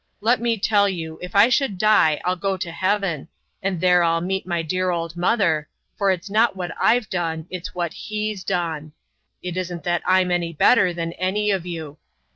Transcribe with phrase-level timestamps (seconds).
[0.19, 3.27] Let me tell you, if I should die I'll go to heaven,
[3.61, 7.75] and there I'll meet my dear old mother, for it's not what I've done, it's
[7.75, 8.93] what He's done!
[9.43, 11.99] It isn't that I'm any better than any of you.